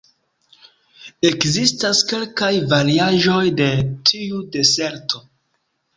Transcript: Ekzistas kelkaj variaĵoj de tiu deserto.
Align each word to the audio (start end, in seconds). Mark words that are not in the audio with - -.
Ekzistas 1.29 2.01
kelkaj 2.11 2.51
variaĵoj 2.73 3.45
de 3.61 3.71
tiu 4.11 4.45
deserto. 4.57 5.27